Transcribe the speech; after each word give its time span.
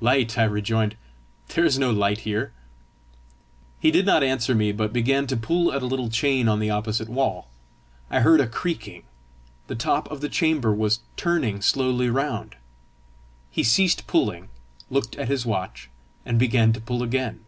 "Light!" 0.00 0.36
I 0.36 0.42
rejoined; 0.42 0.96
"there 1.54 1.64
is 1.64 1.78
no 1.78 1.92
light 1.92 2.22
here!" 2.26 2.52
He 3.78 3.92
did 3.92 4.04
not 4.04 4.24
answer 4.24 4.52
me, 4.52 4.72
but 4.72 4.92
began 4.92 5.28
to 5.28 5.36
pull 5.36 5.72
at 5.72 5.80
a 5.80 5.86
little 5.86 6.10
chain 6.10 6.48
on 6.48 6.58
the 6.58 6.70
opposite 6.70 7.08
wall. 7.08 7.46
I 8.10 8.18
heard 8.18 8.40
a 8.40 8.48
creaking: 8.48 9.04
the 9.68 9.76
top 9.76 10.10
of 10.10 10.22
the 10.22 10.28
chamber 10.28 10.74
was 10.74 11.02
turning 11.16 11.62
slowly 11.62 12.10
round. 12.10 12.56
He 13.48 13.62
ceased 13.62 14.08
pulling, 14.08 14.48
looked 14.90 15.14
at 15.18 15.28
his 15.28 15.46
watch, 15.46 15.88
and 16.24 16.36
began 16.36 16.72
to 16.72 16.80
pull 16.80 17.04
again. 17.04 17.44